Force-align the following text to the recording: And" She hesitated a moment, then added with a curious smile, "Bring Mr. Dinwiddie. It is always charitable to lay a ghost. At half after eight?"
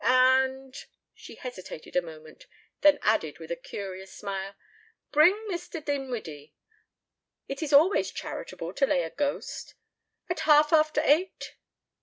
And" 0.03 0.83
She 1.13 1.35
hesitated 1.35 1.95
a 1.95 2.01
moment, 2.01 2.47
then 2.81 2.97
added 3.03 3.37
with 3.37 3.51
a 3.51 3.55
curious 3.55 4.11
smile, 4.11 4.55
"Bring 5.11 5.35
Mr. 5.47 5.79
Dinwiddie. 5.85 6.55
It 7.47 7.61
is 7.61 7.71
always 7.71 8.09
charitable 8.09 8.73
to 8.73 8.87
lay 8.87 9.03
a 9.03 9.11
ghost. 9.11 9.75
At 10.27 10.39
half 10.39 10.73
after 10.73 11.01
eight?" 11.05 11.53